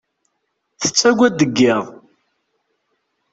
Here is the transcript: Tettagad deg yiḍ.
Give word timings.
Tettagad 0.81 1.33
deg 1.39 1.51
yiḍ. 1.61 1.85